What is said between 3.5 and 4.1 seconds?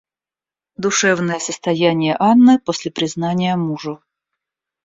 мужу.